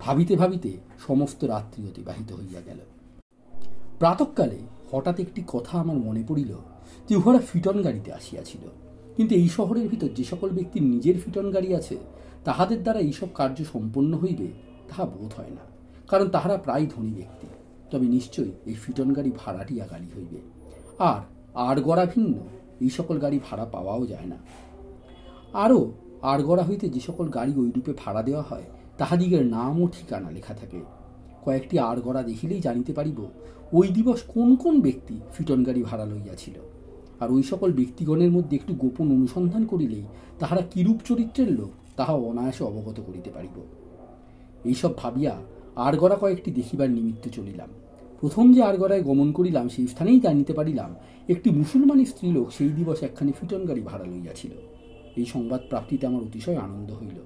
[0.00, 0.76] ভাবিতে ভাবিতে
[1.06, 2.78] সমস্ত রাত্রি অতিবাহিত হইয়া গেল।
[3.98, 4.58] প্রাতঃকালে
[4.92, 6.54] হঠাৎ একটি কথা আমার মনে পড়িল
[7.08, 8.85] যে উহারা ফিটন গাড়িতে আসিয়াছিল।
[9.16, 11.96] কিন্তু এই শহরের ভিতর যে সকল ব্যক্তির নিজের ফিটন গাড়ি আছে,
[12.46, 14.48] তাহাদের দ্বারা এইসব কার্য সম্পন্ন হইবে
[14.88, 15.64] তাহা বোধ হয় না,
[16.10, 17.48] কারণ তাহারা প্রায় ধনী ব্যক্তি।
[17.92, 20.38] তবে নিশ্চয়ই এই ফিটন গাড়ি ভাড়াটিয়া গাড়ি হইবে।
[21.10, 21.20] আর
[21.68, 22.34] আড়গড়া ভিন্ন,
[22.84, 24.38] এই সকল গাড়ি ভাড়া পাওয়াও যায় না।
[25.64, 25.80] আরও
[26.32, 28.66] আড়গড়া হইতে যে সকল গাড়ি ওইরূপে ভাড়া দেওয়া হয়,
[28.98, 30.80] তাহাদিগের নাম ও ঠিকানা লেখা থাকে।
[31.44, 33.18] কয়েকটি আড়গড়া দেখিলেই জানিতে পারিব,
[33.78, 36.56] ওই দিবস কোন কোন ব্যক্তি ফিটন গাড়ি ভাড়া লইয়াছিল।
[37.20, 40.02] আর ওই সকল ব্যক্তিগণের মধ্যে একটু গোপন অনুসন্ধান করিলেই
[40.38, 43.60] তাহারা কিরূপ চরিত্রের লোক, তাহা অনায়াসে অবগত করিতে পারিব।
[44.64, 45.40] এইসব ভাবিয়া
[45.76, 47.68] আড়গড়া কয়েকটি দেখিবার নিমিত্তে চলিলাম।
[48.20, 50.94] প্রথম যে আড়গড়ায় গমন করিলাম, সেই স্থানেই জানিতে পারিলাম,
[51.28, 54.50] একটি মুসলমানি স্ত্রীলোক সেই দিবস একখানি ফিটন গাড়ি ভাড়া লইয়াছিল।
[55.16, 57.18] এই সংবাদ প্রাপ্তিতে আমার অতিশয় আনন্দ হইল।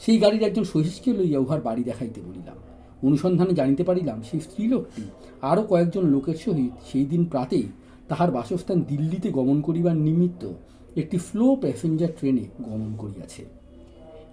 [0.00, 2.56] সেই গাড়ির একজন সহিষ্কে লইয়া উহার বাড়ি দেখাইতে বলিলাম।
[3.02, 5.02] অনুসন্ধানে জানিতে পারিলাম, সেই স্ত্রীলোকটি
[5.42, 7.62] আরও কয়েকজন লোকের সহিত সেই দিন প্রাতেই
[8.08, 10.52] তাহার বাসস্থান দিল্লিতে গমন করিবার নিমিত্ত
[10.96, 13.44] একটি ফ্লো প্যাসেঞ্জার ট্রেনে গমন করিয়াছে।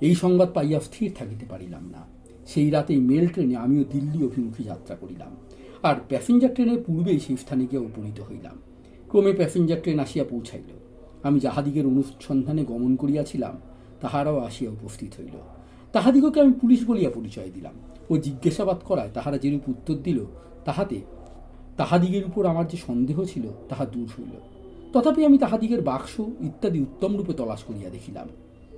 [0.02, 2.02] এই সংবাদ পাইয়া স্থির থাকিতে পারিলাম না।
[2.48, 5.36] সেই রাতেই মেল ট্রেনে আমিও দিল্লি অভিমুখী যাত্রা করিলাম।
[5.84, 8.58] আর প্যাসেঞ্জার ট্রেনের পূর্বেই সেই স্থানে গিয়ে উপনীত হইলাম।
[9.10, 10.70] ক্রমে প্যাসেঞ্জার ট্রেন আসিয়া পৌঁছাইল।
[11.24, 13.58] আমি যাহাদিগের অনুসন্ধানে গমন করিয়াছিলাম,
[14.02, 15.38] তাহারাও আসিয়া উপস্থিত হইল।
[15.94, 17.74] তাহাদিগকে আমি পুলিশ বলিয়া পরিচয় দিলাম
[18.10, 20.26] ও জিজ্ঞাসাবাদ করায় তাহারা যেরূপ উত্তর দিল,
[20.66, 21.02] তাহাতে
[21.78, 24.34] তাহাদিগের উপর আমার যে সন্দেহ ছিল, তাহা দূর হইল।
[24.94, 28.28] তথাপি আমি তাহাদিগের বাক্স ইত্যাদি উত্তম রূপে তলাশ করিয়া দেখিলাম,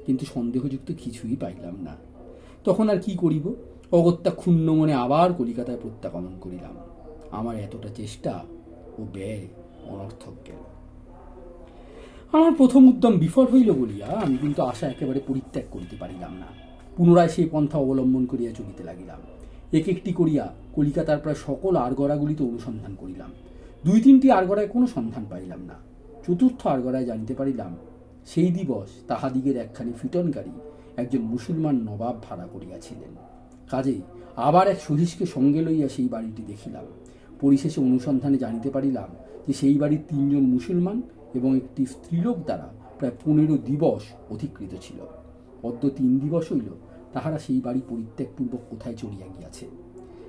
[0.05, 1.95] কিন্তু সন্দেহযুক্ত কিছুই পাইলাম না।
[2.65, 3.53] তখন আর কি করিব?
[3.91, 6.75] অগত্যা ক্ষুণ্ণ মনে আবার কলিকাতায় প্রত্যাগমন করিলাম।
[7.31, 8.33] আমার এতটা চেষ্টা
[8.97, 9.45] ও ব্যয়
[9.89, 10.61] অনর্থক গেল
[12.31, 16.49] আমার প্রথম উদ্যম বিফল হইল বলিয়া আমি কিন্তু আশা একেবারে পরিত্যাগ করিতে পারিলাম না।
[16.95, 19.19] পুনরায় সেই পন্থা অবলম্বন করিয়া চলিতে লাগিলাম।
[19.73, 23.31] এক একটি করিয়া কলিকাতার প্রায় সকল আরগড়াগুলিতে অনুসন্ধান করিলাম।
[23.85, 25.73] দুই তিনটি আরগড়ায় কোনো সন্ধান পাইলাম না।
[26.27, 27.75] চতুর্থ আরগড়ায় জানিতে পারিলাম,
[28.25, 30.51] সেই দিবস তাহাদিগের একখানি ফিটনকারী
[30.97, 33.13] একজন মুসলমান নবাব ভাড়া করিয়াছিলেন।
[33.71, 34.01] কাজেই
[34.35, 36.85] আবার এক সহিষ্কে সঙ্গে লইয়া সেই বাড়িটি দেখিলাম।
[37.41, 39.09] পরিশেষে অনুসন্ধানে জানিতে পারিলাম
[39.47, 41.01] যে সেই বাড়ির তিনজন মুসলমান
[41.33, 44.99] এবং একটি স্ত্রীলোক দ্বারা প্রায় পনেরো দিবস অধিকৃত ছিল।
[45.63, 46.69] অদ্য তিন দিবস হইল
[47.13, 49.67] তাহারা সেই বাড়ি পরিত্যাগপূর্বক কোথায় চলিয়া গিয়াছে?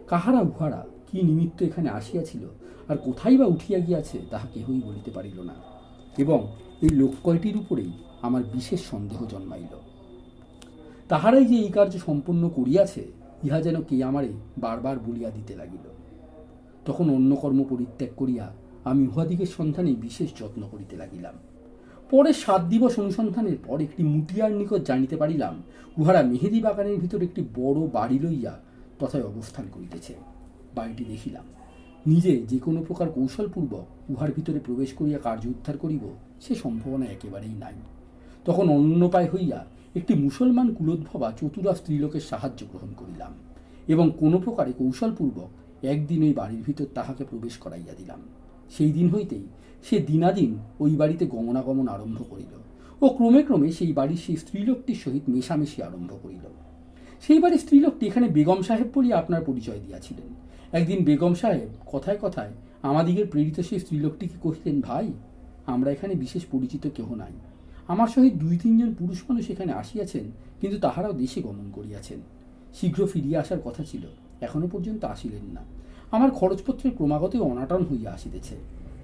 [0.08, 2.46] কাহারা উহারা কি নিমিত্ত এখানে আসিয়াছিল
[2.88, 5.54] আর কোথায় বা উঠিয়া গিয়াছে তাহা কেহই বলিতে পারিল না।
[6.18, 6.46] এবং
[6.82, 9.74] এই লোক কয়টির উপরেই আমার বিশেষ সন্দেহ জন্মাইল।
[11.08, 13.06] তাহারাই যে এই কার্য সম্পন্ন করিয়াছে,
[13.44, 15.86] ইহা যেন কে আমারে বারবার বলিয়া দিতে লাগিল।
[16.84, 18.52] তখন অন্য কর্ম পরিত্যাগ করিয়া
[18.84, 21.34] আমি উহাদিগের সন্ধানে বিশেষ যত্ন করিতে লাগিলাম।
[22.12, 25.54] পরে সাত দিবস অনুসন্ধানের পর একটি মুটিয়ার নিকট জানিতে পারিলাম,
[25.96, 28.54] উহারা মেহেদি বাগানের ভিতর একটি বড় বাড়ি লইয়া
[28.98, 30.14] তথায় অবস্থান করিতেছে।
[30.76, 31.46] বাড়িটি দেখিলাম।
[32.06, 36.04] নিজে যে কোনো প্রকার কৌশলপূর্বক উহার ভিতরে প্রবেশ করিয়া কার্য উদ্ধার করিব,
[36.44, 37.76] সে সম্ভাবনা একেবারেই নাই।
[38.44, 39.58] তখন অন্যপায় হইয়া
[39.98, 43.32] একটি মুসলমান কুলোদ্ভবা চতুরা স্ত্রীলোকের সাহায্য গ্রহণ করিলাম
[43.88, 45.50] এবং কোনো প্রকারে কৌশলপূর্বক
[45.92, 48.20] একদিন ওই বাড়ির ভিতর তাহাকে প্রবেশ করাইয়া দিলাম।
[48.76, 49.44] সেই দিন হইতেই
[49.86, 52.52] সে দিনাদিন ওই বাড়িতে গমনাগমন আরম্ভ করিল
[53.00, 56.44] ও ক্রমে ক্রমে সেই বাড়ির সেই স্ত্রীলোকটির সহিত মেশামেশি আরম্ভ করিল।
[57.22, 60.28] সেই বাড়ির স্ত্রীলোকটি এখানে বেগম সাহেব বলিয়া আপনার পরিচয় দিয়াছিলেন।
[60.72, 62.52] একদিন বেগম সাহেব কথায় কথায়
[62.82, 65.06] আমাদিগের প্রেরিত সেই স্ত্রীলোকটিকে কহিলেন, ভাই,
[65.66, 67.34] আমরা এখানে বিশেষ পরিচিত কেহ নাই।
[67.88, 70.24] আমার সহিত দুই তিনজন পুরুষ মানুষ এখানে আসিয়াছেন,
[70.60, 72.20] কিন্তু তাহারাও দেশে গমন করিয়াছেন।
[72.78, 74.04] শীঘ্র ফিরিয়া আসার কথা ছিল
[74.40, 75.62] এখনও পর্যন্ত আসিলেন না।
[76.10, 78.56] আমার খরচপত্রের ক্রমাগতই অনাটন হইয়া আসিতেছে।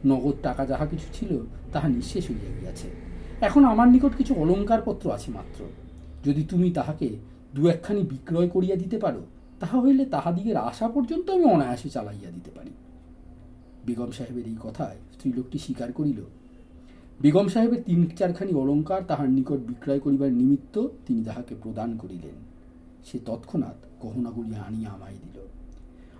[0.06, 1.38] নগদ টাকা যাহা কিছু ছিল,
[1.72, 2.90] তাহা নিঃশেষ হইয়া গিয়াছে।
[3.40, 5.64] এখন আমার নিকট কিছু অলঙ্কারপত্র আছে মাত্র।
[6.24, 7.16] যদি তুমি তাহাকে
[7.54, 9.20] দু একখানি বিক্রয় করিয়া দিতে পারো,
[9.60, 12.70] তাহা হইলে তাহাদিগের আশা পর্যন্ত আমি অনায়াসে চালাইয়া দিতে পারি।
[13.86, 16.20] বেগম সাহেবের এই কথায় স্ত্রীলোকটি স্বীকার করিল,
[17.20, 22.36] বেগম সাহেবের তিন চারখানি অলঙ্কার তাহার নিকট বিক্রয় করিবার নিমিত্ত তিনি তাহাকে প্রদান করিলেন।
[23.04, 25.63] সে তৎক্ষণাৎ গহনাগুলি আনিয়া আমায় দিল।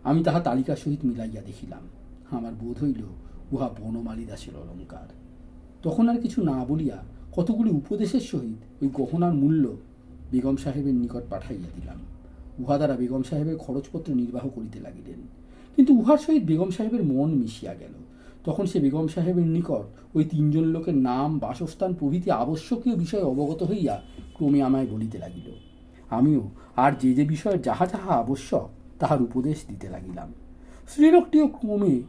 [0.08, 1.84] আমি তাহা তালিকার সহিত মিলাইয়া দেখিলাম।
[2.36, 3.02] আমার বোধ হইল
[3.54, 5.08] উহা বনমালী দাসের অলঙ্কার।
[5.82, 6.98] তখন আর কিছু না বলিয়া
[7.36, 9.64] কতগুলি উপদেশের সহিত ওই গহনার মূল্য
[10.32, 12.00] বেগম সাহেবের নিকট পাঠাইয়া দিলাম।
[12.62, 15.20] উহা দ্বারা বেগম সাহেবের খরচপত্র নির্বাহ করিতে লাগিলেন।
[15.76, 17.94] কিন্তু উহার সহিত বেগম সাহেবের মন মিশিয়া গেল।
[18.46, 19.86] তখন সে বেগম সাহেবের নিকট
[20.16, 23.94] ওই তিনজন লোকের নাম, বাসস্থান প্রভৃতি আবশ্যকীয় বিষয়ে অবগত হইয়া
[24.36, 25.48] ক্রমে আমায় বলিতে লাগিল,
[26.18, 26.42] আমিও
[26.84, 28.68] আর যে যে বিষয়ে যাহা যাহা আবশ্যক
[29.04, 30.28] তাহার উপদেশ দিতে লাগিলাম।
[30.88, 32.02] স্ত্রীলোকটিও ক্রমে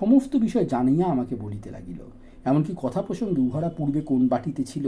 [0.00, 2.00] সমস্ত বিষয় জানিয়া আমাকে বলিতে লাগিল।
[2.44, 4.86] এমনকি কথা প্রসঙ্গে উহারা পূর্বে কোন বাটিতে ছিল,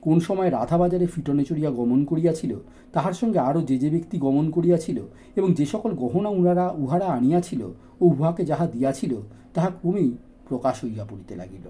[0.00, 2.52] কোন সময় রাধাবাজারে ফিটনে চড়িয়া গমন করিয়াছিল,
[2.92, 4.98] তাহার সঙ্গে আরও যে যে ব্যক্তি গমন করিয়াছিল
[5.36, 9.12] এবং যে সকল গহনা উহারা উহারা আনিয়াছিল ও উহাকে যাহা দিয়াছিল,
[9.54, 10.10] তাহা ক্রমেই
[10.48, 11.66] প্রকাশ হইয়া পড়িতে লাগিল।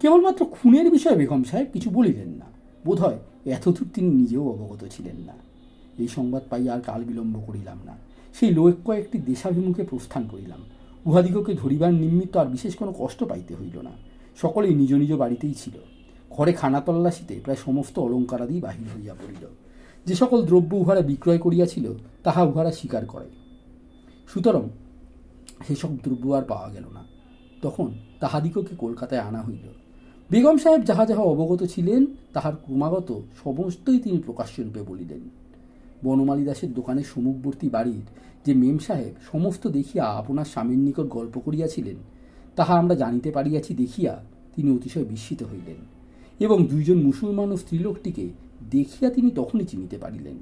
[0.00, 2.46] কেবলমাত্র খুনের বিষয়ে বেগম সাহেব কিছু বলিলেন না।
[2.86, 5.45] বোধহয় এতদূর তিনি নিজেও অবগত ছিলেন না।
[5.98, 7.96] এই সংবাদ পাইয়া আর কাল বিলম্ব করিলাম না।
[8.34, 10.60] সেই লোক কয়েকটি দেশাভিমুখে প্রস্থান করিলাম।
[11.06, 13.90] উহাদিগকে ধরিবার নিমিত্ত আর বিশেষ কোনো কষ্ট পাইতে হইল না।
[14.36, 15.72] সকলেই নিজ নিজ বাড়িতেই ছিল।
[16.30, 19.46] ঘরে খানা তল্লাশিতে প্রায় সমস্ত অলঙ্কারাদি বাহির হইয়া পড়িল।
[20.06, 23.24] যে সকল দ্রব্য উহারা বিক্রয় করিয়াছিল, তাহা উহারা স্বীকার করে।
[24.34, 24.62] সুতরাং
[25.68, 27.04] সেসব দ্রব্য আর পাওয়া গেল না।
[27.62, 29.68] তখন তাহাদিগকে কলকাতায় আনা হইল।
[30.30, 35.20] বেগম সাহেব যাহা যাহা অবগত ছিলেন, তাহার ক্রমাগত সমস্তই তিনি প্রকাশ্যরূপে বলিলেন।
[36.04, 38.04] বনমালী দাসের দোকানের সম্মুখবর্তী বাড়ির
[38.46, 41.96] যে মেম সাহেব সমস্ত দেখিয়া আপনার স্বামীর নিকট গল্প করিয়াছিলেন,
[42.56, 44.22] তাহা আমরা জানিতে পারিয়াছি দেখিয়া
[44.54, 45.76] তিনি অতিশয় বিস্মিত হইলেন
[46.40, 48.28] এবং দুইজন মুসলমান ও স্ত্রীলোকটিকে
[48.70, 50.36] দেখিয়া তিনি তখনই চিনিতে পারিলেন।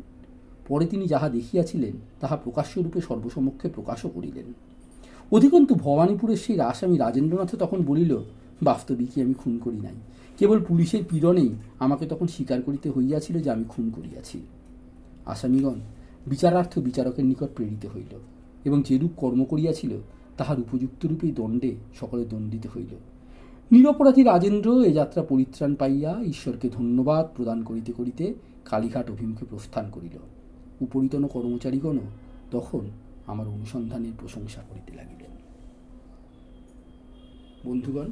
[0.68, 4.44] পরে তিনি যাহা দেখিয়াছিলেন, তাহা প্রকাশ্যরূপে সর্বসমক্ষে প্রকাশও করিলেন।
[5.32, 8.18] অধিকন্তু ভবানীপুরের সেই আসামি রাজেন্দ্রনাথ তখন বলিল,
[8.62, 9.94] বাস্তবিকই আমি খুন করি নাই।
[10.38, 14.40] কেবল পুলিশের পীড়নেই আমাকে তখন স্বীকার করিতে হইয়াছিল যে আমি খুন করিয়াছি।
[15.26, 15.74] আসামিগণ
[16.26, 18.18] বিচারার্থ বিচারকের নিকট প্রেরিত হইল
[18.64, 19.90] এবং যেরূপ কর্ম করিয়াছিল,
[20.36, 22.94] তাহার উপযুক্ত রূপেই দণ্ডে সকলে দণ্ডিত হইল।
[23.72, 28.34] নিরপরাধী রাজেন্দ্র এ যাত্রা পরিত্রাণ পাইয়া ঈশ্বরকে ধন্যবাদ প্রদান করিতে করিতে
[28.64, 30.18] কালীঘাট অভিমুখে প্রস্থান করিল।
[30.80, 32.06] উপরিতন কর্মচারীগণও
[32.50, 32.90] তখন
[33.26, 35.30] আমার অনুসন্ধানের প্রশংসা করিতে লাগিলেন।
[37.64, 38.10] বন্ধুগণ,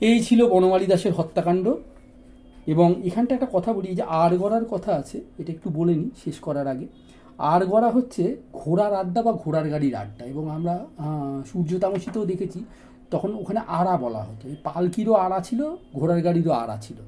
[0.00, 1.74] এই ছিল বনমালী দাসের হত্যাকাণ্ড।
[2.72, 6.36] এবং এখানটা একটা কথা বলি যে আর গড়ার কথা আছে, এটা একটু বলে নিই শেষ
[6.46, 6.86] করার আগে।
[7.52, 8.24] আর গড়া হচ্ছে
[8.60, 10.74] ঘোড়ার আড্ডা বা ঘোড়ার গাড়ির আড্ডা এবং আমরা
[11.50, 12.60] সূর্য তামসিতেও দেখেছি,
[13.10, 15.60] তখন ওখানে আড়া বলা হতো। এই পালকিরও আড়া ছিল,
[15.98, 16.98] ঘোড়ার গাড়িরও আড়া ছিল।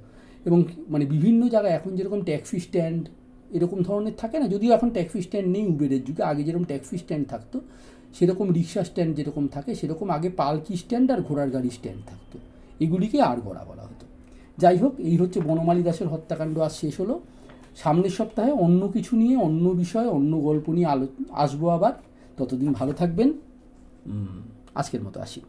[0.48, 0.58] এবং
[0.92, 3.02] মানে বিভিন্ন জায়গায় এখন যেরকম ট্যাক্সি স্ট্যান্ড
[3.56, 7.24] এরকম ধরনের থাকে না, যদিও এখন ট্যাক্সি স্ট্যান্ড নেই উবেরের যুগে, আগে যেরকম ট্যাক্সি স্ট্যান্ড
[7.28, 7.56] থাকতো,
[8.16, 12.36] সেরকম রিক্সা স্ট্যান্ড যেরকম থাকে, সেরকম আগে পালকি স্ট্যান্ড আর ঘোড়ার গাড়ি স্ট্যান্ড থাকতো।
[12.84, 13.99] এগুলিকে আর গড়া বলা হতো।
[14.58, 17.20] যাই হোক এই হচ্ছে বনমালী দাসের হত্যাকাণ্ড। আজ শেষ হলো।
[17.76, 21.92] সামনের সপ্তাহে অন্য কিছু নিয়ে অন্য বিষয়ে অন্য গল্প নিয়ে আলো আসব আবার।
[22.36, 23.32] ততদিন ভালো থাকবেন।
[24.74, 25.40] আজকের মতো আসি।